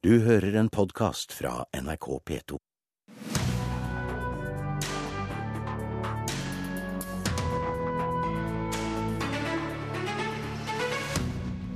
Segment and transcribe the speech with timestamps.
[0.00, 2.56] Du hører en podkast fra NRK P2.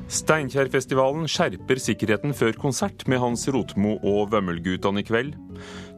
[0.09, 5.37] Steinkjerfestivalen skjerper sikkerheten før konsert med Hans Rotmo og Vømmelgutane i kveld.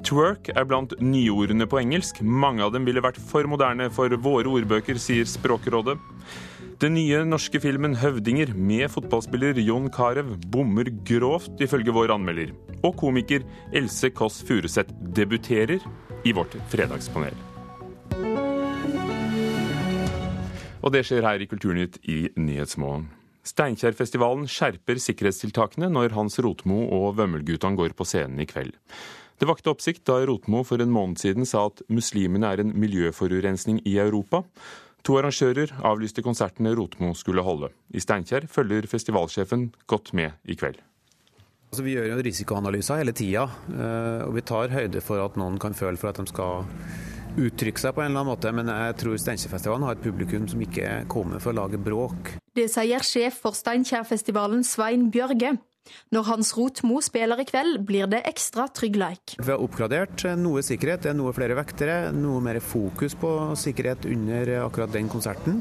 [0.03, 2.25] Twerk er blant nyordene på engelsk.
[2.27, 5.95] Mange av dem ville vært for moderne for våre ordbøker, sier Språkrådet.
[6.77, 12.53] Den nye norske filmen 'Høvdinger' med fotballspiller Jon Carew bommer grovt, ifølge vår anmelder.
[12.85, 15.81] Og komiker Else Kåss Furuseth debuterer
[16.21, 17.33] i vårt fredagspanel.
[20.85, 23.09] Og det skjer her i Kulturnytt i Nyhetsmorgen.
[23.41, 28.77] Steinkjerfestivalen skjerper sikkerhetstiltakene når Hans Rotmo og Vømmelgutan går på scenen i kveld.
[29.41, 33.81] Det vakte oppsikt da Rotmo for en måned siden sa at muslimene er en miljøforurensning
[33.89, 34.45] i Europa.
[35.07, 37.71] To arrangører avlyste konsertene Rotmo skulle holde.
[37.95, 40.81] I Steinkjer følger festivalsjefen godt med i kveld.
[41.71, 43.45] Altså, vi gjør jo risikoanalyser hele tida,
[44.27, 46.67] og vi tar høyde for at noen kan føle for at de skal
[47.37, 50.63] uttrykke seg på en eller annen måte, men jeg tror Steinkjerfestivalen har et publikum som
[50.67, 52.33] ikke kommer for å lage bråk.
[52.57, 55.55] Det sier sjef for Steinkjerfestivalen Svein Bjørge.
[56.15, 59.39] Når Hans Rotmo spiller i kveld, blir det ekstra trygg like.
[59.41, 64.09] Vi har oppgradert noe sikkerhet, det er noe flere vektere, noe mer fokus på sikkerhet
[64.11, 65.61] under akkurat den konserten.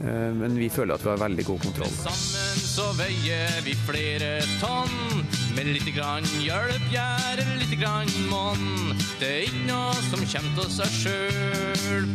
[0.00, 1.90] Men vi føler at vi har veldig god kontroll.
[1.92, 4.30] Sammen så veier vi flere
[4.62, 5.26] tonn.
[5.56, 8.94] Med lite grann hjelp gjør lite grann monn.
[9.20, 12.08] Det er ikke noe som kommer til seg sjøl.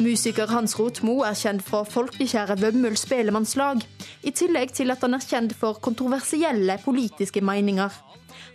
[0.00, 3.82] Musiker Hans Rotmo er kjent fra folkekjære Vømmøl spelemannslag,
[4.24, 7.92] i tillegg til at han er kjent for kontroversielle politiske meninger.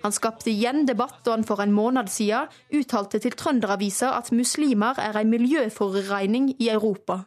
[0.02, 4.98] Han skapte igjen debatt da han for en måned siden uttalte til Trønderavisa at muslimer
[4.98, 7.22] er en miljøforurensning i Europa.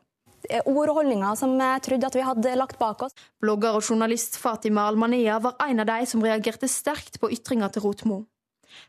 [0.65, 3.15] Ord og holdninger som jeg trodde at vi hadde lagt bak oss.
[3.39, 7.87] Blogger og journalist Fatima Almanea var en av de som reagerte sterkt på ytringa til
[7.87, 8.25] Rotmo.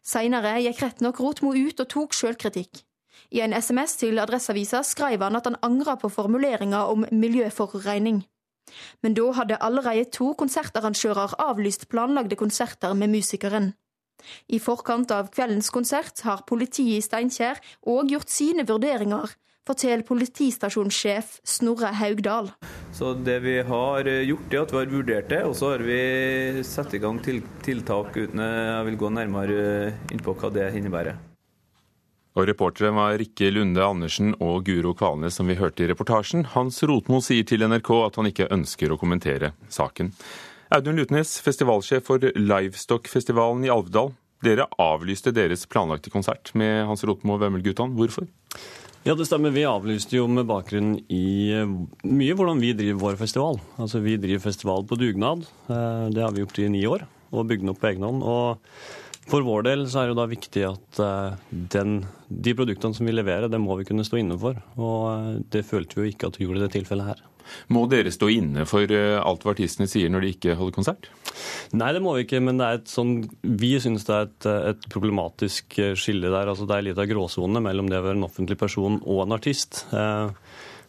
[0.02, 2.81] Seinere gikk rett nok Rotmo ut og tok sjølkritikk.
[3.30, 8.23] I en SMS til Adresseavisa skrev han at han angra på formuleringa om miljøforurensning.
[9.01, 13.73] Men da hadde allerede to konsertarrangører avlyst planlagde konserter med musikeren.
[14.50, 19.29] I forkant av kveldens konsert har politiet i Steinkjer òg gjort sine vurderinger,
[19.69, 22.51] forteller politistasjonssjef Snorre Haugdal.
[22.97, 26.01] Så det vi har gjort, er at vi har vurdert det, og så har vi
[26.66, 29.66] satt i gang tiltak uten jeg vil gå nærmere
[30.09, 31.28] inn på hva det innebærer.
[32.38, 36.45] Og Reportere var Rikke Lunde Andersen og Guro Kvalnes, som vi hørte i reportasjen.
[36.53, 40.12] Hans Rotmo sier til NRK at han ikke ønsker å kommentere saken.
[40.69, 44.13] Audun Lutnes, festivalsjef for Livestock-festivalen i Alvdal.
[44.45, 47.97] Dere avlyste deres planlagte konsert med Hans Rotmo og Vømmelgutane.
[47.97, 48.29] Hvorfor?
[49.07, 49.51] Ja, det stemmer.
[49.56, 51.50] Vi avlyste jo med bakgrunn i
[52.06, 53.59] mye hvordan vi driver vår festival.
[53.81, 55.47] Altså, Vi driver festival på dugnad.
[55.67, 58.23] Det har vi gjort i ni år, og bygd den opp på egen hånd.
[58.23, 58.59] og
[59.29, 61.01] for vår del så er det da viktig at
[61.75, 64.57] den, de produktene som vi leverer, det må vi kunne stå inne for.
[64.81, 67.25] Og det følte vi jo ikke at vi gjorde i det tilfellet her.
[67.73, 71.09] Må dere stå inne for alt hva artistene sier når de ikke holder konsert?
[71.78, 74.50] Nei, det må vi ikke, men det er et sånn, vi syns det er et,
[74.73, 76.50] et, problematisk skille der.
[76.50, 79.38] Altså, det er litt av gråsonene mellom det å være en offentlig person og en
[79.38, 79.84] artist.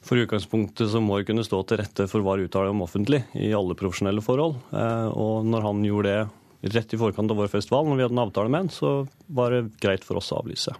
[0.01, 2.84] For i utgangspunktet så må vi kunne stå til rette for hva vi uttaler om
[2.87, 4.57] offentlig i alle profesjonelle forhold.
[4.72, 8.22] Og når han gjorde det rett i forkant av vår festival, når vi hadde en
[8.26, 8.94] avtale med han, så
[9.26, 10.75] var det greit for oss å avlyse.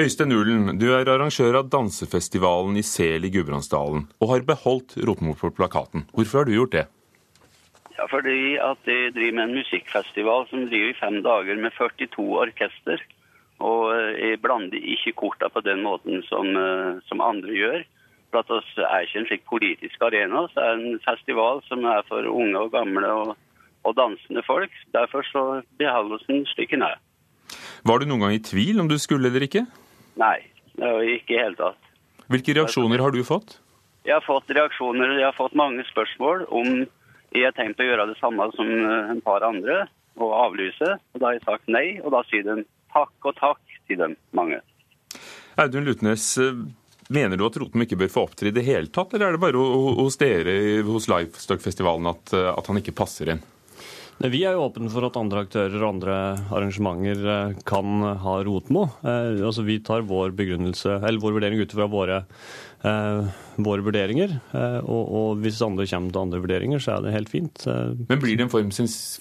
[0.00, 5.34] Øystein Ulen, du er arrangør av dansefestivalen i Sel i Gudbrandsdalen, og har beholdt Rotmo
[5.36, 6.06] på plakaten.
[6.16, 6.86] Hvorfor har du gjort det?
[7.98, 12.24] Ja, fordi at jeg driver med en musikkfestival som driver i fem dager med 42
[12.40, 13.04] orkester.
[13.62, 16.48] Og jeg blander ikke korta på den måten som,
[17.06, 17.84] som andre gjør.
[18.32, 21.84] For at oss er ikke en slik politisk arena, så er det en festival som
[21.84, 23.12] er for unge og gamle.
[23.12, 23.36] og
[23.82, 24.72] og dansende folk.
[24.94, 25.44] Derfor så
[26.54, 26.98] slik den er.
[27.84, 29.66] Var du noen gang i tvil om du skulle eller ikke?
[30.20, 30.38] Nei,
[30.78, 31.92] ikke i hele tatt.
[32.32, 33.58] Hvilke reaksjoner har du fått?
[34.06, 36.84] Jeg har fått reaksjoner, jeg har fått mange spørsmål om
[37.32, 39.86] jeg har tenkt å gjøre det samme som en par andre,
[40.20, 40.98] og avlyse.
[41.14, 44.16] Og Da har jeg sagt nei, og da sier de takk og takk til dem
[44.36, 44.60] mange.
[45.60, 46.26] Audun Lutnes,
[47.12, 49.44] mener du at Rotem ikke bør få opptre i det hele tatt, eller er det
[49.44, 49.64] bare
[49.98, 53.42] hos dere hos Livestock-festivalen at, at han ikke passer inn?
[54.22, 56.18] Vi er jo åpne for at andre aktører og andre
[56.54, 58.84] arrangementer kan ha Rotmo.
[59.02, 62.22] Altså, vi tar vår eller vår vurdering ut fra våre
[62.86, 63.26] eh,
[63.62, 64.34] våre vurderinger.
[64.56, 67.64] Eh, og, og, hvis andre kommer til andre vurderinger, så er det helt fint.
[67.68, 68.72] Eh, Men blir det en form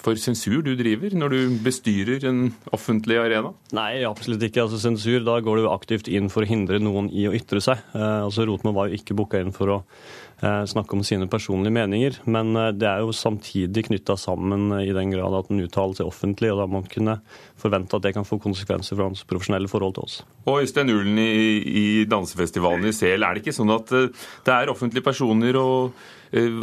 [0.03, 2.43] for sensur du driver når du bestyrer en
[2.75, 3.53] offentlig arena?
[3.75, 4.65] Nei, absolutt ikke.
[4.65, 7.83] Altså Sensur, da går du aktivt inn for å hindre noen i å ytre seg.
[7.95, 11.73] Eh, altså Rotmo var jo ikke booka inn for å eh, snakke om sine personlige
[11.75, 15.97] meninger, men eh, det er jo samtidig knytta sammen i den grad at den uttaler
[15.97, 17.17] seg offentlig, og da må man kunne
[17.61, 20.17] forvente at det kan få konsekvenser for hans profesjonelle forhold til oss.
[20.49, 24.73] Og Øystein Ulen i, i dansefestivalen i Sel, er det ikke sånn at det er
[24.73, 26.03] offentlige personer, og,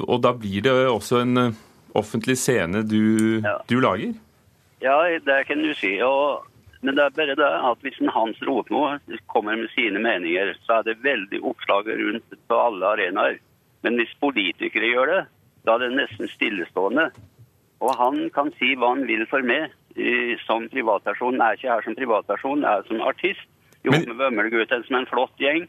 [0.09, 1.49] og da blir det også en
[1.99, 3.59] offentlig scene du, ja.
[3.71, 4.15] du lager?
[4.83, 5.97] Ja, det kan du si.
[6.03, 6.45] og
[6.81, 8.85] men det er bare det at hvis en Hans Rotmo
[9.27, 13.41] kommer med sine meninger, så er det veldig oppslag rundt på alle arenaer.
[13.87, 15.21] Men hvis politikere gjør det,
[15.67, 17.09] da er det nesten stillestående.
[17.85, 19.71] Og han kan si hva han vil for meg
[20.47, 21.39] som privatperson.
[21.39, 23.49] Jeg er ikke her som privatperson, jeg er som artist.
[23.87, 24.07] Jo, Men...
[24.11, 25.67] med Vømmelgutten som en flott gjeng.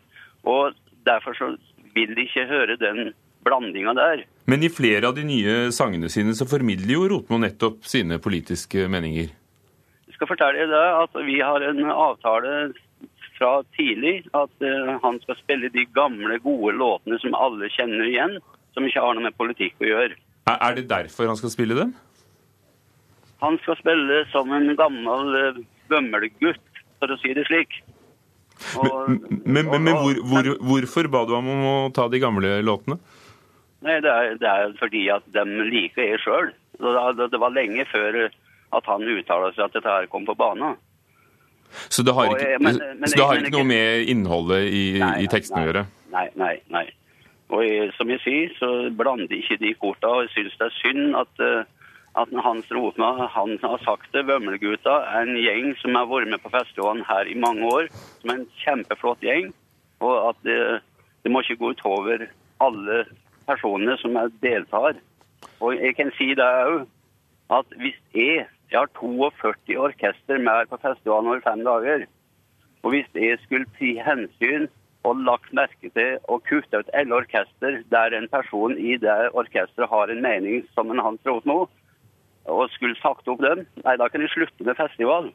[0.49, 1.53] Og derfor så
[1.95, 3.13] vil de ikke høre den
[3.45, 4.23] blandinga der.
[4.49, 8.87] Men i flere av de nye sangene sine så formidler jo Rotmo nettopp sine politiske
[8.91, 12.53] meninger Jeg skal fortelle deg at vi har en avtale
[13.39, 18.37] fra tidlig at uh, han skal spille de gamle, gode låtene som alle kjenner igjen,
[18.75, 20.19] som ikke har noe med politikk å gjøre.
[20.49, 21.93] Er, det derfor han skal spille dem?
[23.39, 27.79] Han skal spille som en gammel uh, bømmelgutt, for å si det slik.
[28.75, 29.15] Og,
[29.47, 32.99] men, men, men hvor, hvor, hvorfor ba du ham om å ta de gamle låtene?
[33.85, 36.51] Nei, Det er, det er fordi at de liker jeg sjøl.
[36.79, 38.25] Det, det var lenge før
[38.75, 40.75] at han uttalte seg at dette her kom på banen.
[41.89, 45.27] Så det har ikke, men, men, det har ikke noe med innholdet i, nei, i
[45.31, 45.83] tekstene å gjøre?
[46.13, 46.55] Nei, nei.
[46.73, 46.85] nei.
[47.49, 50.09] Og jeg, som jeg sier, så blander ikke de korta.
[50.09, 54.27] Og jeg syns det er synd at, eh, at Hans Rotma han har sagt det.
[54.29, 57.89] Vømmelgutta er en gjeng som har vært med på festivalen her i mange år.
[58.21, 59.49] Som er en kjempeflott gjeng.
[60.05, 60.59] Og at det,
[61.25, 62.29] det må ikke gå utover
[62.61, 63.03] alle
[63.49, 65.01] personene som deltar.
[65.59, 66.85] Og jeg kan si det òg,
[67.49, 72.05] at hvis jeg jeg har 42 orkester med her på festivalen over fem dager.
[72.83, 74.69] Og hvis jeg skulle ti hensyn
[75.07, 79.89] og lagt merke til å kutte ut alle orkester der en person i det orkesteret
[79.91, 81.61] har en mening som en han tror nå,
[82.49, 85.31] og skulle sagt opp dem, nei, da kan jeg slutte med festival.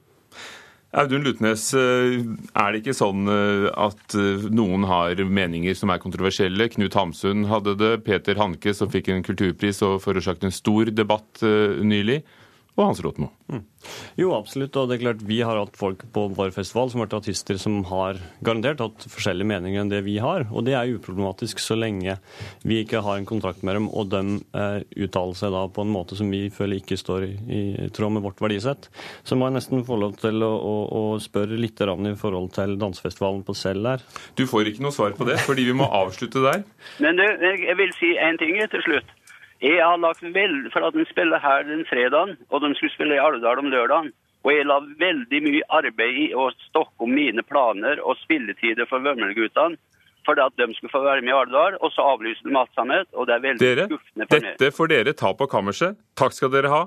[0.95, 2.23] Audun Lutnes, eh,
[2.55, 6.69] er det ikke sånn eh, at eh, noen har meninger som er kontroversielle?
[6.71, 11.43] Knut Hamsun hadde det, Peter Hanke som fikk en kulturpris og forårsaket en stor debatt
[11.43, 12.21] nylig
[12.75, 13.29] og Hans Rotmo.
[13.53, 13.63] Mm.
[14.19, 14.75] Jo, absolutt.
[14.81, 17.59] Og det er klart vi har hatt folk på vår festival som har vært artister
[17.61, 20.49] som har garantert hatt forskjellige meninger enn det vi har.
[20.51, 22.17] Og det er uproblematisk så lenge
[22.67, 25.95] vi ikke har en kontrakt med dem, og de eh, uttaler seg da på en
[25.95, 28.91] måte som vi føler ikke står i, i tråd med vårt verdisett.
[29.23, 32.79] Så må jeg nesten få lov til å, å, å spørre litt i forhold til
[32.81, 34.03] dansefestivalen på Selv der.
[34.39, 36.65] Du får ikke noe svar på det, fordi vi må avslutte der.
[37.03, 39.13] Men du, jeg vil si en ting til slutt.
[39.63, 43.17] Jeg har lagt vel, for at de spiller her den fredagen, og de skulle spille
[43.17, 44.13] i Alvdal om lørdagen.
[44.45, 49.05] Og jeg la veldig mye arbeid i å stokke om mine planer og spilletider for
[49.05, 49.79] Vømmelguttene.
[50.25, 53.05] For at de skulle få være med i Alvdal, og så avlyste de alt sammen.
[53.13, 54.59] Og det er veldig dere, skuffende for meg.
[54.59, 55.99] Dette får dere ta på kammerset.
[56.17, 56.83] Takk skal dere ha.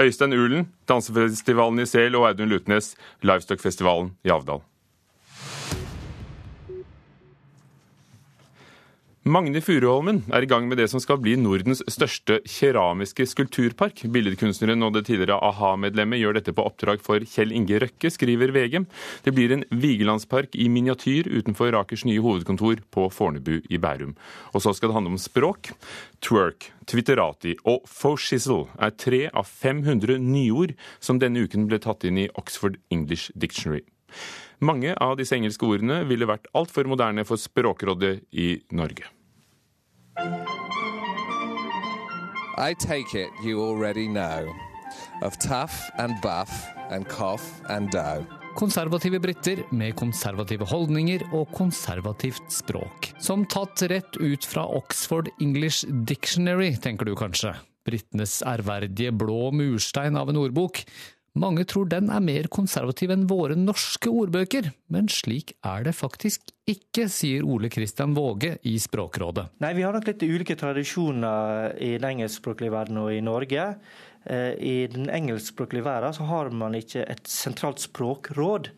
[0.00, 2.94] Øystein Ulen, dansefestivalen i Sel, og Audun Lutnes,
[3.24, 4.64] Livestock-festivalen i Avdal.
[9.22, 14.00] Magne Furuholmen er i gang med det som skal bli Nordens største keramiske skulpturpark.
[14.10, 18.80] Billedkunstneren og det tidligere a-ha-medlemmet gjør dette på oppdrag for Kjell Inge Røkke, skriver VG.
[19.22, 24.16] Det blir en Vigelandspark i miniatyr utenfor Rakers nye hovedkontor på Fornebu i Bærum.
[24.58, 25.70] Og så skal det handle om språk.
[26.18, 32.24] Twerk, twitterati og foshizzle er tre av 500 nyord som denne uken ble tatt inn
[32.24, 33.86] i Oxford English Dictionary.
[34.62, 39.08] Mange av disse engelske ordene ville vært altfor moderne for Språkrådet i Norge.
[42.62, 44.46] I take it you already know
[45.26, 46.52] of tough and buff
[46.90, 48.22] and cough and dough.
[48.54, 53.10] Konservative briter med konservative holdninger og konservativt språk.
[53.18, 57.56] Som tatt rett ut fra Oxford English Dictionary, tenker du kanskje.
[57.82, 60.84] Britenes ærverdige blå murstein av en ordbok.
[61.32, 66.50] Mange tror den er mer konservativ enn våre norske ordbøker, men slik er det faktisk
[66.68, 69.46] ikke, sier Ole Kristian Våge i Språkrådet.
[69.64, 73.64] Nei, vi har nok litt ulike tradisjoner i den engelskspråklige verden og i Norge.
[74.28, 78.68] Eh, I den engelskspråklige verden så har man ikke et sentralt språkråd.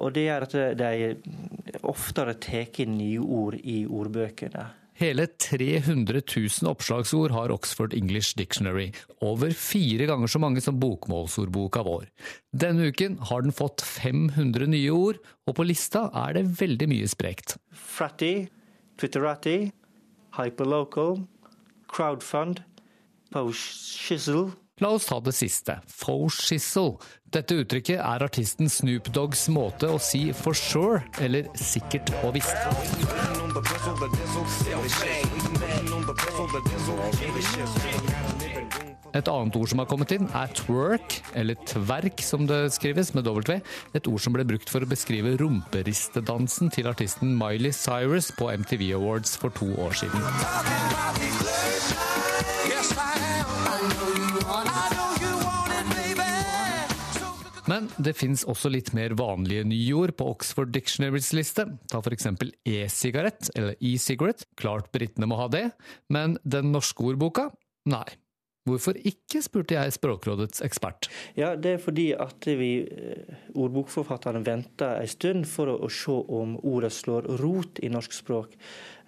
[0.00, 4.70] Og det gjør at de oftere tar inn nye ord i ordbøkene.
[5.00, 8.90] Hele 300 000 oppslagsord har Oxford English Dictionary,
[9.24, 12.10] over fire ganger så mange som bokmålsordboka vår.
[12.52, 17.08] Denne uken har den fått 500 nye ord, og på lista er det veldig mye
[17.08, 17.56] sprekt.
[17.72, 18.50] Fratty,
[19.00, 19.70] Twitterati,
[20.36, 21.22] Hyperlocal,
[21.88, 22.60] Crowdfund,
[23.32, 24.50] Poshizzle.
[24.80, 26.94] La oss ta det siste, faux shizzle.
[27.28, 32.56] Dette uttrykket er artisten Snoop Doggs måte å si for sure, eller sikkert og visst.
[39.10, 43.28] Et annet ord som har kommet inn, er twerk, eller tverk som det skrives, med
[43.28, 43.60] W.
[43.92, 48.94] Et ord som ble brukt for å beskrive rumperistedansen til artisten Miley Cyrus på MTV
[48.96, 50.24] Awards for to år siden.
[57.80, 61.64] Men det fins også litt mer vanlige nyord på Oxford Dictionaries liste.
[61.88, 62.26] Ta f.eks.
[62.68, 64.44] e-sigarett, eller e-cigarette.
[64.60, 65.70] Klart britene må ha det.
[66.12, 67.46] Men den norske ordboka?
[67.88, 68.04] Nei.
[68.68, 71.08] Hvorfor ikke, spurte jeg Språkrådets ekspert.
[71.40, 76.58] Ja, Det er fordi at vi eh, ordbokforfatterne venter en stund for å se om
[76.60, 78.58] ordet slår rot i norsk språk.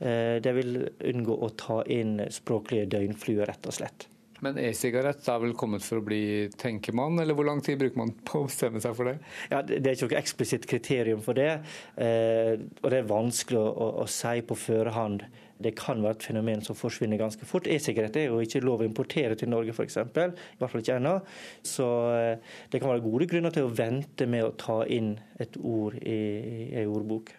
[0.00, 0.81] Eh, De vil
[1.12, 4.09] unngå å ta inn språklige døgnfluer, rett og slett.
[4.43, 8.01] Men e-sigarett er vel kommet for å bli, tenker man, eller hvor lang tid bruker
[8.01, 9.17] man på å bestemme seg for det?
[9.53, 11.53] Ja, Det er ikke noe eksplisitt kriterium for det,
[11.95, 15.23] eh, og det er vanskelig å, å, å si på førehånd.
[15.63, 17.69] Det kan være et fenomen som forsvinner ganske fort.
[17.71, 20.01] E-sigarett er jo ikke lov å importere til Norge, f.eks.
[20.03, 21.15] I hvert fall ikke ennå.
[21.63, 25.55] Så eh, det kan være gode grunner til å vente med å ta inn et
[25.63, 27.31] ord i i ei ordbok.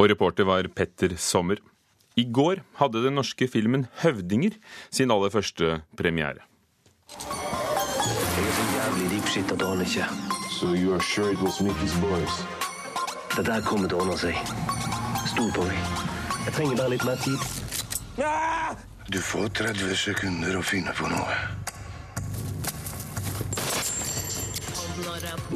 [0.00, 1.60] Og reporter var Petter Sommer.
[2.16, 4.58] I går hadde den norske filmen 'Høvdinger'
[4.90, 6.44] sin aller første premiere.
[7.08, 10.04] Jeg er så jævlig ripskitt at aner ikke.
[10.50, 12.34] So you are sure it was Mickey's boys?
[13.36, 14.36] Det der kommer til å ordne seg.
[15.26, 15.78] Stol på meg.
[16.44, 17.38] Jeg trenger bare litt mer tid.
[19.12, 21.61] Du får 30 sekunder å finne på noe.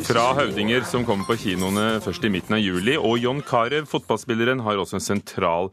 [0.06, 2.94] Fra Høvdinger, som kommer på kinoene først i midten av juli.
[2.96, 5.70] Og John Carew, fotballspilleren, har også en sentral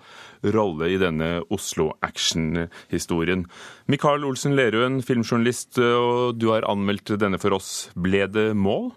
[0.55, 3.45] rolle i denne Oslo action-historien.
[3.91, 7.71] Mikael Olsen Lerøen, filmjournalist, og du har anmeldt denne for oss.
[7.95, 8.91] Ble det mål?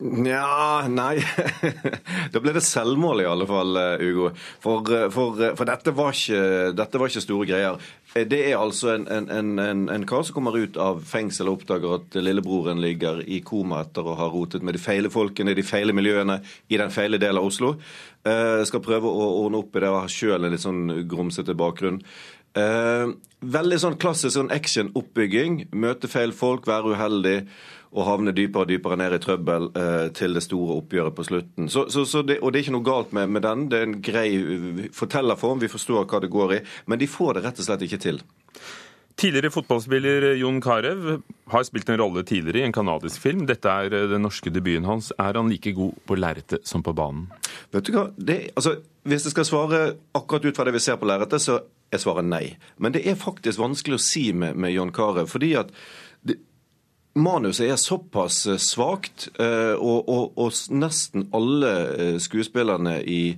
[0.00, 1.20] Nja, nei
[2.32, 4.30] Da ble det selvmål i alle fall, Ugo.
[4.62, 7.90] For, for, for dette, var ikke, dette var ikke store greier.
[8.14, 11.98] Det er altså en, en, en, en kar som kommer ut av fengsel og oppdager
[12.00, 15.94] at lillebroren ligger i koma etter å ha rotet med de feile folkene, de feile
[15.94, 16.40] miljøene
[16.72, 17.76] i den feile delen av Oslo.
[18.26, 21.54] Eh, skal prøve å ordne opp i det og har sjøl en litt sånn grumsete
[21.58, 22.00] bakgrunn.
[22.58, 25.68] Eh, veldig sånn klassisk sånn action-oppbygging.
[25.70, 27.36] Møte feil folk, være uheldig
[27.90, 31.70] og havne dypere og dypere ned i trøbbel eh, til det store oppgjøret på slutten.
[31.72, 33.66] Så, så, så det, og det er ikke noe galt med, med den.
[33.70, 34.28] Det er en grei
[34.94, 36.60] fortellerform, vi forstår hva det går i.
[36.86, 38.22] Men de får det rett og slett ikke til.
[39.20, 41.18] Tidligere fotballspiller Jon Carew
[41.52, 43.42] har spilt en rolle tidligere i en kanadisk film.
[43.48, 45.10] Dette er eh, den norske debuten hans.
[45.18, 47.26] Er han like god på lerretet som på banen?
[47.74, 48.06] Vet du hva?
[48.16, 49.82] Det, altså, hvis jeg skal svare
[50.14, 51.58] akkurat ut fra det vi ser på lerretet, så
[51.90, 52.44] er svaret nei.
[52.78, 55.26] Men det er faktisk vanskelig å si med, med Jon Carew.
[55.26, 55.74] fordi at
[56.22, 56.38] det,
[57.14, 63.34] Manuset er såpass eh, svakt, eh, og, og, og, nesten alle eh, skuespillerne i,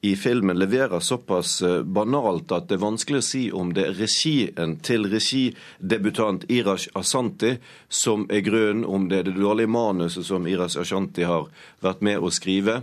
[0.00, 4.78] i, filmen leverer såpass banalt at det er vanskelig å si om det er regien
[4.80, 7.58] til regidebutant Irash Asanti
[7.88, 11.52] som er grunnen, om det er det dårlige manuset som Irash Ashanti har
[11.84, 12.80] vært med å skrive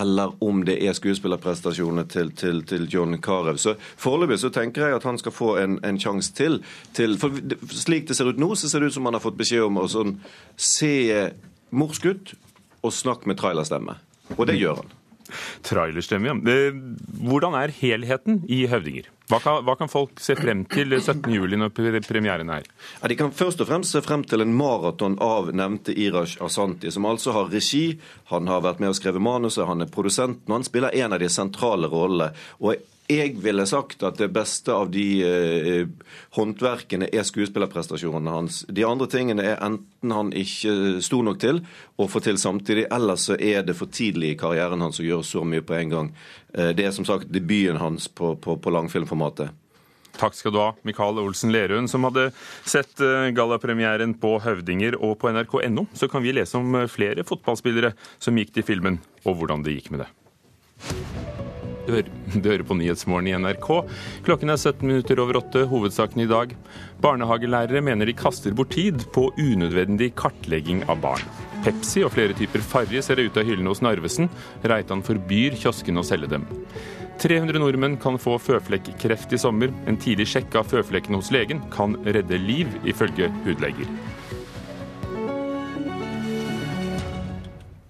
[0.00, 3.56] eller om det er skuespillerprestasjonene til, til, til John Carew.
[3.60, 6.60] Så Foreløpig så tenker jeg at han skal få en, en sjanse til,
[6.96, 7.34] til, For
[7.72, 9.80] slik det ser ut nå, så ser det ut som han har fått beskjed om
[9.82, 10.18] å sånn,
[10.56, 10.94] se
[11.70, 12.36] morsk ut
[12.86, 13.98] og snakke med trailerstemme.
[14.36, 14.95] Og det gjør han.
[15.66, 16.36] Trailerstemme, ja.
[16.52, 16.80] Eh,
[17.26, 19.10] hvordan er helheten i Høvdinger?
[19.26, 21.72] Hva kan, hva kan, folk se frem til 17.07 når
[22.06, 22.66] premieren er?
[23.00, 26.92] Ja, de kan først og fremst se frem til en maraton av nevnte Irash Asanti,
[26.94, 27.98] som altså har regi.
[28.30, 31.22] Han har vært med og skrevet manuset, han er produsenten, og han spiller en av
[31.22, 32.30] de sentrale rollene.
[32.62, 32.78] Og
[33.10, 35.88] jeg ville sagt at det beste av de eh,
[36.36, 38.62] håndverkene er skuespillerprestasjonene hans.
[38.68, 41.62] De andre tingene er enten han ikke sto nok til
[41.96, 45.26] å få til samtidig, eller så er det for tidlig i karrieren hans å gjøre
[45.26, 46.10] så mye på en gang.
[46.54, 49.54] Eh, det er som sagt debuten hans på, på, på langfilmformatet.
[50.16, 52.30] Takk skal du ha, Mikael Olsen Lerund, som hadde
[52.64, 54.98] sett eh, gallapremieren på Høvdinger.
[54.98, 59.02] Og på nrk.no så kan vi lese om eh, flere fotballspillere som gikk til filmen,
[59.26, 61.45] og hvordan det gikk med det.
[62.42, 63.68] Du hører, på Nyhetsmorgen i NRK.
[64.26, 65.64] Klokken er 17 minutter over åtte.
[65.70, 66.54] Hovedsaken i dag.
[67.02, 71.22] Barnehagelærere mener de kaster bort tid på unødvendig kartlegging av barn.
[71.64, 74.30] Pepsi og flere typer farge ser ut av hyllene hos Narvesen.
[74.66, 76.46] Reitan forbyr kiosken å selge dem.
[77.22, 79.72] 300 nordmenn kan få føflekkreft i sommer.
[79.88, 83.88] En tidlig sjekk av føflekkene hos legen kan redde liv, ifølge hudleger.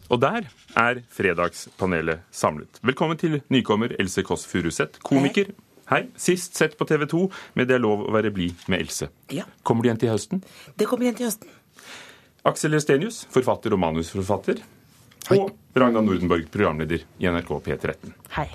[0.07, 0.47] Og der
[0.79, 2.79] er Fredagspanelet samlet.
[2.87, 5.51] Velkommen til nykommer Else Kåss Furuseth, komiker.
[5.91, 6.05] Hei.
[6.19, 7.23] Sist sett på TV 2
[7.55, 9.09] med Det er lov å være blid med Else.
[9.35, 9.47] Ja.
[9.63, 10.43] Kommer du igjen til høsten?
[10.79, 11.51] Det kommer igjen til høsten.
[12.47, 14.63] Aksel Estenius, forfatter og manusforfatter.
[15.35, 18.15] Og Ragna Nordenborg, programleder i NRK P13.
[18.39, 18.47] Hei.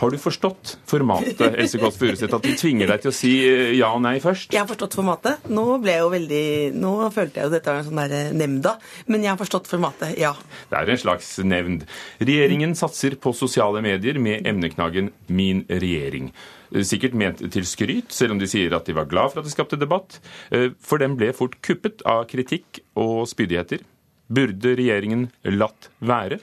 [0.00, 3.72] Har du forstått formatet, Else Kåss Furuseth, at de tvinger deg til å si eh,
[3.76, 4.54] ja og nei først?
[4.54, 5.50] Jeg har forstått formatet.
[5.52, 6.44] Nå ble jeg jo veldig
[6.80, 8.72] Nå følte jeg jo dette var en sånn der nemnda.
[9.12, 10.32] Men jeg har forstått formatet, ja.
[10.70, 11.84] Det er en slags nevnd.
[12.22, 16.32] Regjeringen satser på sosiale medier med emneknaggen 'Min regjering'.
[16.72, 19.44] Eh, Sikkert ment til skryt, selv om de sier at de var glad for at
[19.44, 20.16] det skapte debatt.
[20.50, 23.84] Eh, For den ble fort kuppet av kritikk og spydigheter.
[24.32, 26.40] Burde regjeringen latt være?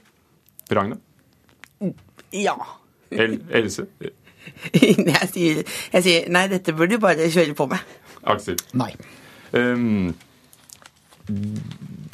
[0.70, 1.00] Ragna?
[2.32, 2.54] Ja.
[3.12, 3.88] El Else?
[4.78, 5.58] Jeg sier,
[5.92, 7.82] jeg sier nei, dette burde du bare kjøre på med.
[8.32, 8.56] Aksel?
[8.80, 8.94] Nei.
[9.52, 10.14] Um,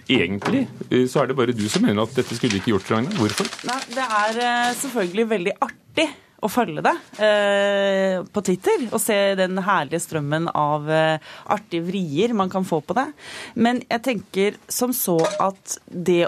[0.09, 3.13] egentlig eh, så er det bare du som mener at dette skulle ikke gjort, Ragna.
[3.19, 3.49] Hvorfor?
[3.69, 6.07] Nei, det er eh, selvfølgelig veldig artig
[6.43, 12.35] å følge det eh, på Twitter og se den herlige strømmen av eh, artige vrier
[12.37, 13.07] man kan få på det.
[13.55, 16.27] Men jeg tenker som så at det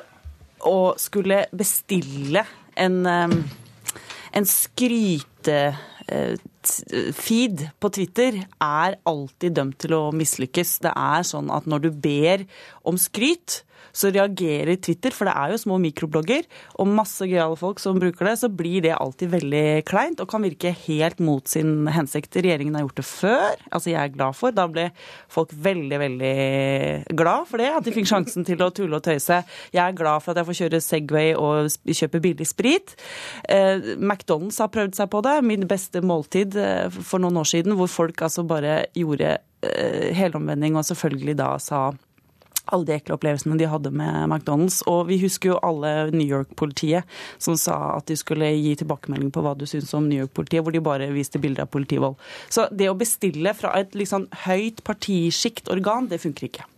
[0.65, 2.45] å skulle bestille
[2.79, 3.35] en, eh,
[4.35, 5.59] en skryte
[6.07, 6.35] eh,
[7.79, 10.79] på Twitter er alltid dømt til å mislykkes.
[10.83, 12.45] Det er sånn at når du ber
[12.87, 13.61] om skryt,
[13.95, 16.45] så reagerer Twitter, for det er jo små mikroblogger
[16.81, 20.43] og masse gøyale folk som bruker det, så blir det alltid veldig kleint og kan
[20.45, 22.35] virke helt mot sin hensikt.
[22.35, 24.55] Regjeringen har gjort det før, altså jeg er glad for.
[24.55, 24.89] Da ble
[25.31, 26.35] folk veldig, veldig
[27.17, 29.41] glad for det, at de fikk sjansen til å tulle og tøyse.
[29.73, 32.95] Jeg er glad for at jeg får kjøre Segway og kjøpe billig sprit.
[33.49, 35.37] Eh, McDonald's har prøvd seg på det.
[35.47, 40.77] Min beste måltid eh, for noen år siden, hvor folk altså bare gjorde eh, helomvending
[40.79, 41.87] og selvfølgelig da sa
[42.73, 44.81] alle de ekle opplevelsene de hadde med McDonald's.
[44.89, 47.07] Og vi husker jo alle New York-politiet
[47.41, 50.75] som sa at de skulle gi tilbakemelding på hva du syns om New York-politiet, hvor
[50.75, 52.19] de bare viste bilder av politivold.
[52.49, 56.69] Så det å bestille fra et liksom høyt partisjikt organ, det funker ikke.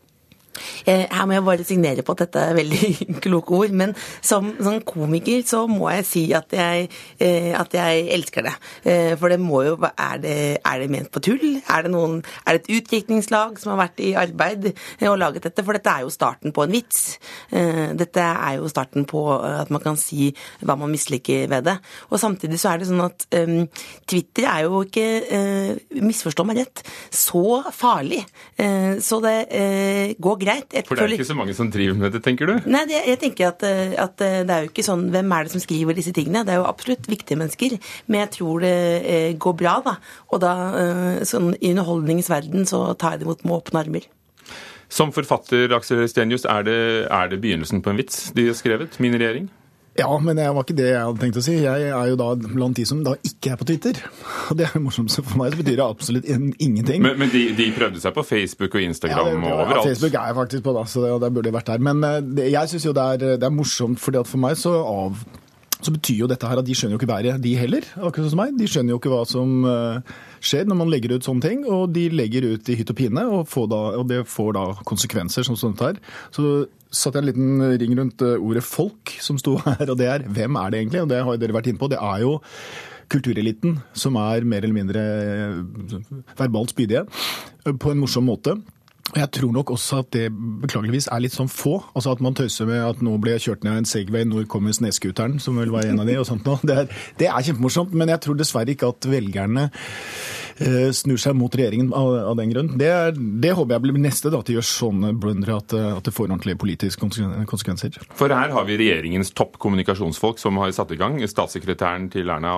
[0.87, 2.91] Her må jeg bare signere på at dette er veldig
[3.25, 6.87] kloke ord, men som, som komiker så må jeg si at jeg,
[7.23, 8.55] eh, at jeg elsker det.
[8.87, 11.45] Eh, For det må jo er det, er det ment på tull?
[11.69, 15.47] Er det, noen, er det et utdrikningslag som har vært i arbeid eh, og laget
[15.47, 15.65] dette?
[15.65, 17.03] For dette er jo starten på en vits.
[17.51, 20.29] Dette er jo starten på at man kan si
[20.61, 21.75] hva man misliker ved det.
[22.11, 23.65] Og samtidig så er det sånn at um,
[24.09, 28.23] Twitter er jo ikke, uh, misforstå meg rett, så farlig.
[28.59, 30.46] Uh, Så det uh, går greit.
[30.47, 32.67] Jeg For det er ikke så mange som driver med det, tenker du?
[32.69, 35.47] Nei, det, jeg tenker at, eh, at eh, det er jo ikke sånn Hvem er
[35.47, 36.45] det som skriver disse tingene?
[36.47, 39.97] Det er jo absolutt viktige mennesker, men jeg tror det eh, går bra, da.
[40.31, 44.07] Og da, eh, sånn i underholdningens verden, så tar jeg det imot med åpne armer.
[44.87, 46.79] Som forfatter, Aksel Stenius, er det,
[47.11, 48.99] er det begynnelsen på en vits de har skrevet?
[49.03, 49.49] Min regjering?
[49.97, 51.55] Ja, men det var ikke det jeg hadde tenkt å si.
[51.63, 53.97] Jeg er jo da blant de som da ikke er på Twitter.
[54.51, 57.01] Og det er morsomt, så for meg så betyr det absolutt ingenting.
[57.01, 59.81] Men, men de, de prøvde seg på Facebook og Instagram det- og ja.
[59.89, 61.83] Facebook er jeg faktisk på, da, så det, og der burde jeg vært der.
[61.89, 64.57] Men eh, det, jeg syns jo det er, det er morsomt, fordi at for meg
[64.59, 65.25] så av
[65.77, 67.85] så betyr jo dette her at de skjønner jo ikke været, de heller.
[68.01, 68.55] akkurat som meg.
[68.57, 71.65] De skjønner jo ikke hva som eh, skjer når man legger ut sånne ting.
[71.69, 74.63] Og de legger ut i hytt og pine, og, får da, og det får da
[74.89, 75.99] konsekvenser som sånt her.
[76.33, 80.11] Så satte jeg en liten ring rundt eh, ordet folk som sto her, og det
[80.11, 81.03] er hvem er det egentlig?
[81.03, 81.91] Og det har dere vært inne på.
[81.91, 82.37] Det er jo
[83.11, 86.01] kultureliten som er mer eller mindre eh,
[86.39, 88.57] verbalt spydige eh, på en morsom måte.
[89.15, 90.25] Jeg tror nok også at det
[90.61, 91.77] beklageligvis er litt sånn få.
[91.95, 94.49] Altså At man tøyser med at nå ble jeg kjørt ned av en Segway, når
[94.51, 96.59] kommer snøscooteren, som vel var en av de, og sånt noe.
[96.67, 96.89] Det
[97.21, 99.69] det er kjempemorsomt, men jeg tror dessverre ikke at velgerne
[100.93, 102.71] snur seg mot regjeringen av, av den grunn.
[102.79, 102.89] Det,
[103.43, 106.13] det håper jeg blir neste da, at de gjør sånne blundere at, eh, at det
[106.15, 107.09] får ordentlige politiske
[107.49, 107.99] konsekvenser.
[108.17, 111.19] For her har vi regjeringens topp kommunikasjonsfolk som har satt i gang.
[111.21, 112.55] Statssekretæren til Erna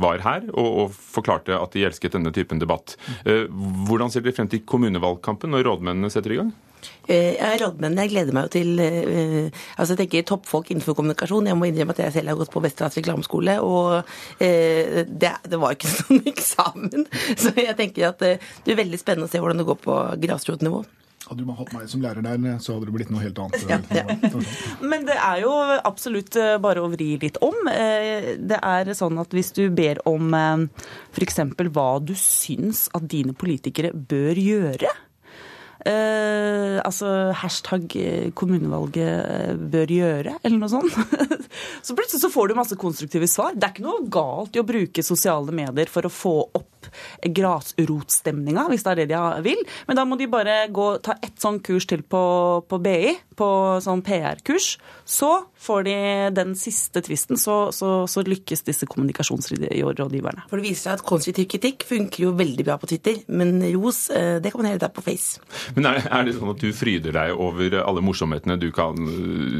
[0.00, 2.96] var her og, og forklarte at de elsket denne typen debatt.
[3.24, 3.46] Eh,
[3.90, 6.54] Hvordan ser dere frem til kommunevalgkampen når rådmennene setter i gang?
[7.08, 7.96] Eh, Jeg er rådmenn.
[8.04, 11.48] Jeg gleder meg jo til eh, altså jeg tenker toppfolk innenfor kommunikasjon.
[11.50, 15.58] Jeg må innrømme at jeg selv har gått på Vesterålens reklameskole, og eh, det, det
[15.60, 17.08] var ikke sånn eksamen.
[17.36, 19.98] Så jeg tenker at eh, det er veldig spennende å se hvordan det går på
[20.22, 20.82] grasrotnivå.
[21.30, 24.80] Hadde du hatt meg som lærer der, så hadde det blitt noe helt annet.
[24.82, 25.52] Men det er jo
[25.86, 27.54] absolutt bare å vri litt om.
[27.70, 31.38] Eh, Det er sånn at hvis du ber om f.eks.
[31.70, 34.90] hva du syns at dine politikere bør gjøre
[35.80, 40.92] Eh, altså hashtag eh, kommunevalget eh, bør gjøre, eller noe sånt.
[41.86, 43.56] så plutselig så får du masse konstruktive svar.
[43.56, 46.90] Det er ikke noe galt i å bruke sosiale medier for å få opp
[47.24, 49.64] grasrotstemninga, hvis det er det de vil.
[49.88, 52.22] Men da må de bare gå, ta ett sånn kurs til på,
[52.68, 53.50] på BI, på
[53.84, 54.74] sånn PR-kurs,
[55.08, 55.94] så får de
[56.32, 60.44] den siste tvisten, så, så, så lykkes disse kommunikasjonsrådgiverne.
[60.48, 64.06] For det viser seg at konstruktiv kritikk funker jo veldig bra på Twitter, men ros,
[64.14, 65.40] eh, det kan man heller ta på Face.
[65.76, 68.96] Men er, er det sånn at du fryder deg over alle morsomhetene du kan,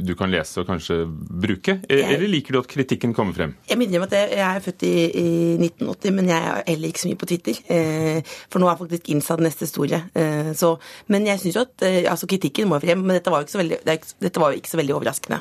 [0.05, 1.79] du kan lese og kanskje bruke?
[1.89, 3.55] E- Eller liker du at kritikken kommer frem?
[3.69, 5.29] Jeg minner om at jeg jeg er født i, i
[5.69, 7.61] 1980, men jeg er heller ikke så mye på Twitter.
[7.77, 10.03] Eh, for nå er faktisk Insta den neste store.
[10.17, 10.75] Eh, så,
[11.13, 13.63] men jeg syns jo at altså kritikken må frem, men dette var jo ikke så
[13.63, 15.41] veldig, ikke- dette var jo ikke så veldig overraskende.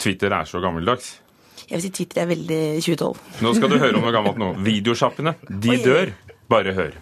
[0.00, 1.18] Twitter er så gammeldags.
[1.68, 3.18] Jeg vil si Twitter er veldig 2012.
[3.44, 4.48] Nå skal du høre om noe gammelt nå.
[4.70, 6.12] Videosjappene, de dør.
[6.50, 6.96] Bare hør.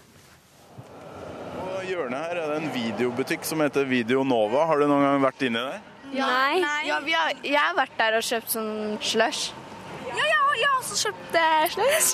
[1.55, 4.67] På hjørnet her er det en videobutikk som heter Video Nova.
[4.69, 5.81] Har du noen gang vært inni der?
[6.09, 6.61] Nei.
[6.89, 8.73] Ja, vi har, jeg har vært der og kjøpt sånn
[9.05, 9.53] slush.
[10.09, 12.11] Ja, ja, jeg har også kjøpt eh, slush.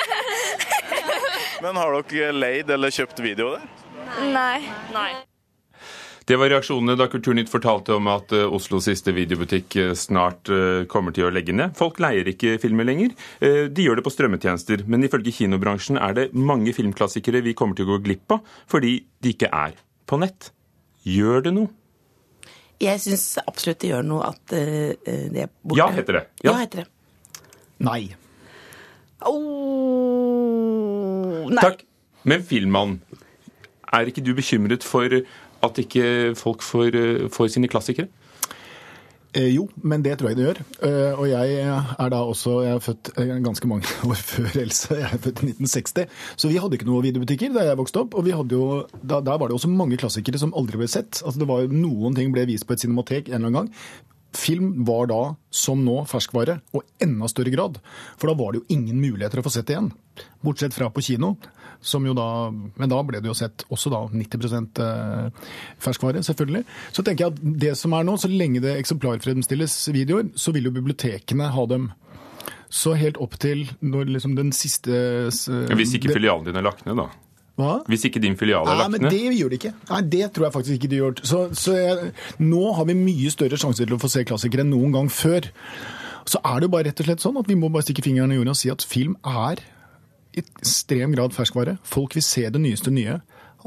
[1.64, 3.64] Men har dere leid eller kjøpt video der?
[4.32, 4.60] Nei.
[4.94, 5.10] Nei.
[6.30, 10.86] Det var reaksjonene da Kulturnytt fortalte om at eh, Oslos siste videobutikk eh, snart eh,
[10.90, 11.74] kommer til å legge ned.
[11.74, 13.10] Folk leier ikke filmer lenger.
[13.40, 17.86] De gjør det på strømmetjenester, men ifølge kinobransjen er det mange filmklassikere vi kommer til
[17.88, 18.40] å gå glipp av
[18.70, 19.74] fordi de ikke er
[20.06, 20.52] på nett.
[21.08, 21.68] Gjør det noe?
[22.80, 25.80] Jeg syns absolutt det gjør noe at det er borte.
[25.82, 26.24] Ja, heter det.
[26.46, 26.88] Ja, heter det.
[27.90, 28.02] Nei.
[29.26, 29.34] Oh,
[31.50, 31.58] nei.
[31.58, 31.82] Takk.
[32.22, 33.00] Men Filmmann,
[33.90, 35.10] er ikke du bekymret for
[35.62, 38.08] at ikke folk får, eh, får sine klassikere?
[39.30, 40.60] Eh, jo, men det tror jeg det gjør.
[40.82, 43.10] Eh, og jeg er da også Jeg er født
[43.44, 44.94] ganske mange år før Else.
[44.94, 46.08] Jeg er født i 1960.
[46.36, 48.16] Så vi hadde ikke noen videobutikker da jeg vokste opp.
[48.18, 51.22] Og vi hadde jo, da, der var det også mange klassikere som aldri ble sett.
[51.22, 53.70] Altså det var jo Noen ting ble vist på et cinematek en eller annen gang.
[54.36, 57.80] Film var da, som nå, ferskvare, og enda større grad.
[58.20, 59.90] For da var det jo ingen muligheter å få sett det igjen.
[60.44, 61.34] Bortsett fra på kino.
[61.80, 65.48] Som jo da, men da ble det jo sett også da 90 eh,
[65.80, 66.62] ferskvare, selvfølgelig.
[66.92, 70.68] Så tenker jeg at det som er nå, så lenge det eksemplarfremstilles videoer, så vil
[70.68, 71.88] jo bibliotekene ha dem.
[72.70, 74.94] Så helt opp til når liksom den siste
[75.26, 77.08] eh, Hvis ikke filialen din er lagt ned, da?
[77.60, 77.76] Hva?
[77.90, 79.14] Hvis ikke din filial er Nei, lagt men ned?
[79.14, 79.72] det gjør det ikke.
[79.92, 81.16] Nei, Det tror jeg faktisk ikke de gjør.
[81.30, 84.72] Så, så jeg, nå har vi mye større sjanse til å få se klassikere enn
[84.74, 85.50] noen gang før.
[86.30, 88.32] Så er det jo bare rett og slett sånn at vi må bare stikke fingeren
[88.32, 89.62] i jorda og si at film er
[90.30, 91.78] i ekstrem grad ferskvare.
[91.82, 93.18] Folk vil se det nyeste nye.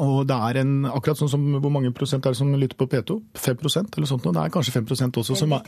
[0.01, 2.87] Og det er en, akkurat sånn som Hvor mange prosent er det som lytter på
[2.89, 3.19] P2?
[3.37, 3.59] 5
[3.93, 4.33] eller sånt noe?
[4.33, 5.67] Det er kanskje 5% også som er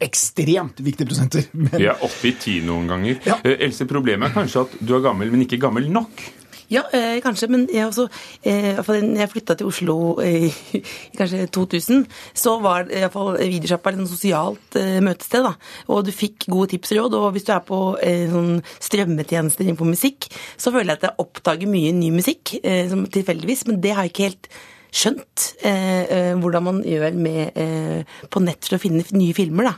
[0.00, 1.48] ekstremt viktige prosenter.
[1.52, 3.20] Men, Vi er oppe i ti noen ganger.
[3.28, 3.36] Ja.
[3.44, 6.24] Else, problemet er kanskje at du er gammel, men ikke gammel nok.
[6.70, 8.06] Ja, eh, kanskje, men jeg også,
[8.44, 10.48] eh, når jeg flytta til Oslo eh,
[10.78, 10.82] i
[11.18, 15.42] kanskje 2000, så var i hvert fall videosjappa et sosialt eh, møtested.
[15.44, 15.54] da,
[15.88, 17.18] Og du fikk gode tips og råd.
[17.20, 21.26] Og hvis du er på eh, sånn strømmetjenester innenfor musikk, så føler jeg at jeg
[21.26, 24.52] oppdager mye ny musikk eh, som tilfeldigvis, men det har jeg ikke helt
[24.92, 29.70] skjønt eh, eh, hvordan man gjør med, eh, på nett for å finne nye filmer.
[29.70, 29.74] da.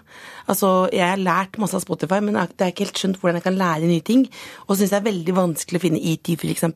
[0.50, 3.46] Altså, Jeg har lært masse av Spotify, men jeg har ikke helt skjønt hvordan jeg
[3.46, 4.27] kan lære nye ting.
[4.66, 6.66] Og syns det er veldig vanskelig å finne ET, f.eks.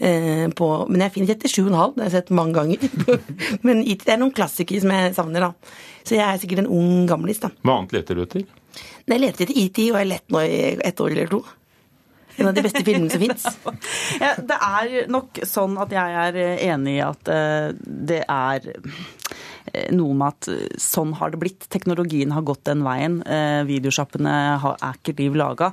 [0.00, 2.78] Eh, på, men jeg finner 37,5, det har jeg sett mange ganger.
[3.66, 5.74] men ET det er noen klassikere som jeg savner, da.
[6.04, 7.52] Så jeg er sikkert en ung gamlis, da.
[7.64, 8.48] Hva annet leter du etter?
[9.04, 11.44] Jeg leter etter ET, og jeg har lett nå i et år eller to.
[12.38, 13.46] En av de beste filmene som fins.
[14.22, 16.38] Ja, det er nok sånn at jeg er
[16.70, 21.68] enig i at eh, det er eh, noe med at eh, sånn har det blitt.
[21.72, 23.20] Teknologien har gått den veien.
[23.26, 24.34] Eh, Videosjappene
[24.74, 25.72] er ikke liv laga.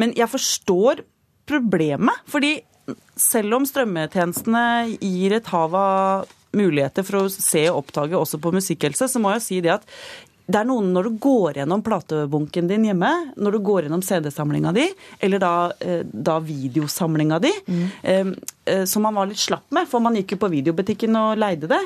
[0.00, 1.04] Men jeg forstår
[1.50, 2.26] problemet.
[2.30, 2.60] fordi
[3.18, 8.52] selv om strømmetjenestene gir et hav av muligheter for å se og oppdage også på
[8.54, 9.86] musikkhelse, så må jeg si det at
[10.50, 14.72] det er noen når du går gjennom platebunken din hjemme, når du går gjennom CD-samlinga
[14.76, 14.86] di,
[15.22, 17.84] eller da, eh, da videosamlinga di, mm.
[18.02, 21.70] eh, som man var litt slapp med, for man gikk jo på videobutikken og leide
[21.70, 21.80] det,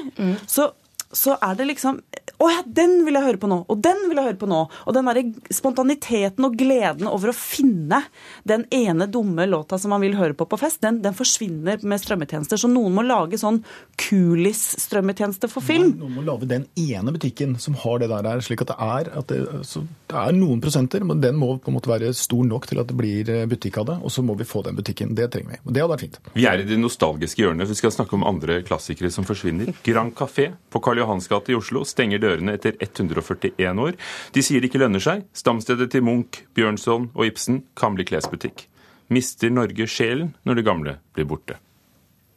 [0.50, 0.70] så,
[1.14, 2.00] så er det liksom
[2.42, 3.60] Å ja, den vil jeg høre på nå!
[3.70, 4.60] Og den vil jeg høre på nå!
[4.84, 8.02] Og den derre spontaniteten og gleden over å finne
[8.48, 12.02] den ene dumme låta som man vil høre på på fest, den, den forsvinner med
[12.02, 12.60] strømmetjenester.
[12.60, 13.62] Så noen må lage sånn
[14.02, 15.94] Kulis-strømmetjeneste for film.
[15.94, 19.12] Nei, Noen må lage den ene butikken som har det der, slik at det er,
[19.22, 19.84] at det, så
[20.14, 22.90] det er noen prosenter, men den må på en måte være stor nok til at
[22.90, 25.14] det blir eh, butikk av det, og så må vi få den butikken.
[25.18, 25.60] Det trenger vi.
[25.64, 26.18] Og det hadde vært fint.
[26.36, 27.70] Vi er i det nostalgiske hjørnet.
[27.70, 29.72] Vi skal snakke om andre klassikere som forsvinner.
[29.86, 33.98] Grand Café på Karl Johans gate i Oslo stenger dørene etter 141 år.
[34.36, 35.26] De sier det ikke lønner seg.
[35.34, 38.68] Stamstedet til Munch, Bjørnson og Ibsen kan bli klesbutikk.
[39.12, 41.58] Mister Norge sjelen når det gamle blir borte?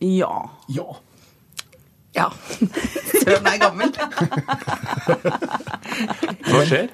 [0.01, 0.49] Ja.
[0.73, 0.89] Ja.
[2.17, 2.31] Ja.
[3.21, 3.93] Selv om jeg er gammel.
[6.49, 6.89] Hva skjer?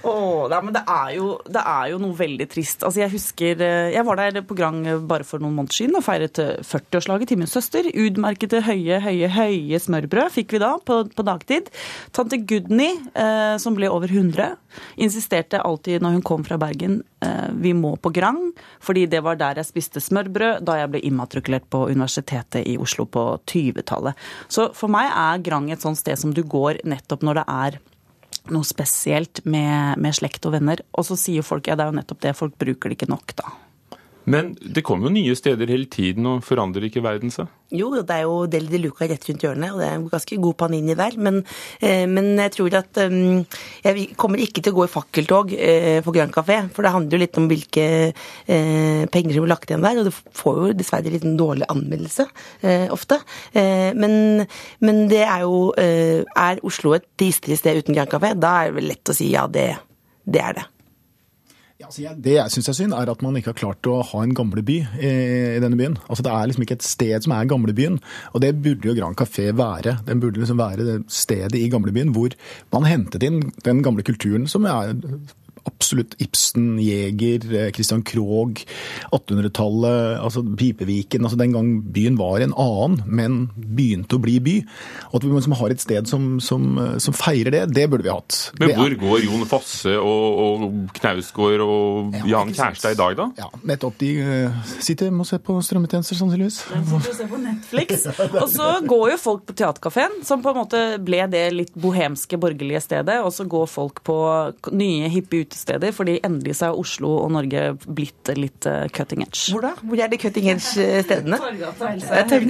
[0.00, 2.84] Å, nei, men det er, jo, det er jo noe veldig trist.
[2.86, 6.06] Altså, jeg husker eh, Jeg var der på Grang bare for noen måneder siden og
[6.06, 7.84] feiret 40-årslaget til min søster.
[7.84, 11.68] Utmerkede høye, høye, høye smørbrød fikk vi da på, på dagtid.
[12.16, 14.56] Tante Gudny, eh, som ble over 100,
[15.04, 18.40] insisterte alltid når hun kom fra Bergen eh, vi må på Grang,
[18.80, 23.04] fordi det var der jeg spiste smørbrød da jeg ble immatrikulert på Universitetet i Oslo
[23.04, 24.16] på 20-tallet.
[24.48, 27.80] Så for meg er Grang et sånt sted som du går nettopp når det er
[28.50, 30.82] noe spesielt med, med slekt og venner.
[30.96, 33.36] Og så sier folk ja, det er jo nettopp det, folk bruker det ikke nok,
[33.38, 33.52] da.
[34.30, 37.50] Men det kommer jo nye steder hele tiden, og forandrer ikke verden seg?
[37.74, 40.38] Jo, det er jo Deli de Luca rett rundt hjørnet, og det er en ganske
[40.42, 41.16] god panini der.
[41.22, 41.40] Men,
[41.80, 43.44] eh, men jeg tror at um,
[43.84, 47.16] Jeg kommer ikke til å gå i fakkeltog eh, for Grand Café, for det handler
[47.16, 50.72] jo litt om hvilke eh, penger som er lagt igjen der, og det får jo
[50.78, 52.26] dessverre litt en dårlig anmeldelse
[52.62, 53.20] eh, ofte.
[53.52, 54.44] Eh, men,
[54.84, 58.34] men, det er jo Er Oslo et tristere sted uten Grand Café?
[58.38, 59.70] Da er det vel lett å si ja, det,
[60.26, 60.66] det er det.
[61.80, 64.34] Altså det jeg syns er synd, er at man ikke har klart å ha en
[64.36, 65.10] gamleby i,
[65.56, 65.96] i denne byen.
[66.08, 67.98] Altså Det er liksom ikke et sted som er gamlebyen,
[68.34, 69.96] og det burde jo Grand Café være.
[70.06, 72.36] Den burde liksom være det stedet i gamlebyen hvor
[72.74, 74.92] man hentet inn den gamle kulturen som er
[75.68, 78.64] absolutt Ibsen, Jæger, eh, Christian Krogh,
[79.12, 81.24] 1800-tallet, altså Pipeviken.
[81.24, 84.56] altså Den gang byen var en annen, men begynte å bli by.
[85.10, 88.12] Og at vi liksom har et sted som, som, som, feirer det, det burde vi
[88.12, 88.38] hatt.
[88.60, 93.28] Men hvor går Jon Fosse og, og Knausgård og ja, Jan Kjærstad i dag, da?
[93.40, 93.98] Ja, nettopp.
[94.00, 96.62] De uh, sitter og ser på strømmetjenester, sannsynligvis.
[96.70, 98.06] De sitter og ser på Netflix.
[98.30, 102.38] Og så går jo folk på Teaterkafeen, som på en måte ble det litt bohemske,
[102.40, 103.20] borgerlige stedet.
[103.24, 104.18] Og så går folk på
[104.76, 105.49] nye, hippe utesteder,
[105.96, 109.50] fordi endelig så er Oslo og Norge blitt litt eh, cutting edge.
[109.52, 109.72] Hvor da?
[109.80, 111.38] Hvor er de cutting edge-stedene?
[111.40, 111.90] Torgata.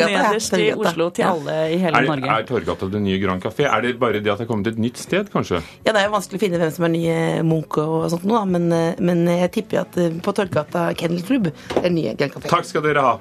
[0.00, 2.30] Nederst i Oslo til alle i hele er, Norge.
[2.34, 3.66] Er Torgata det nye Grand Café?
[3.70, 5.62] Er det bare det at det er kommet et nytt sted, kanskje?
[5.84, 8.44] Ja, det er jo vanskelig å finne hvem som er nye Munch og sånt nå,
[8.50, 12.50] men, eh, men jeg tipper at eh, på Torgata Kennel Club er nye Grand Café.
[12.52, 13.18] Takk skal dere ha.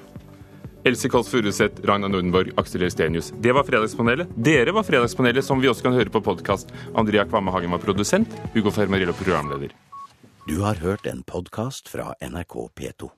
[0.84, 3.34] Else Kåss Furuseth, Ragna Nordenborg, Aksel Estenius.
[3.40, 4.32] Det var Fredagspanelet.
[4.36, 6.72] Dere var Fredagspanelet, som vi også kan høre på podkast.
[6.96, 8.34] Andrea Kvamme Hagen var produsent.
[8.54, 9.76] Hugo Fermarello programleder.
[10.48, 13.12] Du har hørt en podkast fra NRK P2.